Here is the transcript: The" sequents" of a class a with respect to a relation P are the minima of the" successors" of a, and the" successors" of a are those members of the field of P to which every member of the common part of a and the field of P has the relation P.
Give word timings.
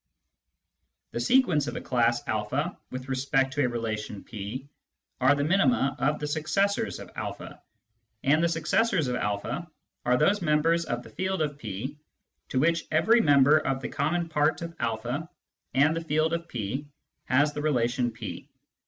The" 1.11 1.19
sequents" 1.19 1.67
of 1.67 1.75
a 1.75 1.79
class 1.81 2.23
a 2.25 2.71
with 2.89 3.07
respect 3.07 3.53
to 3.53 3.63
a 3.63 3.69
relation 3.69 4.23
P 4.23 4.67
are 5.19 5.35
the 5.35 5.43
minima 5.43 5.95
of 5.99 6.17
the" 6.17 6.25
successors" 6.27 6.99
of 6.99 7.11
a, 7.39 7.61
and 8.23 8.43
the" 8.43 8.49
successors" 8.49 9.07
of 9.09 9.13
a 9.45 9.67
are 10.03 10.17
those 10.17 10.41
members 10.41 10.85
of 10.85 11.03
the 11.03 11.11
field 11.11 11.43
of 11.43 11.59
P 11.59 11.99
to 12.49 12.59
which 12.59 12.87
every 12.89 13.21
member 13.21 13.59
of 13.59 13.79
the 13.79 13.89
common 13.89 14.27
part 14.27 14.63
of 14.63 14.73
a 15.05 15.29
and 15.75 15.95
the 15.95 16.01
field 16.01 16.33
of 16.33 16.47
P 16.47 16.87
has 17.25 17.53
the 17.53 17.61
relation 17.61 18.09
P. 18.09 18.49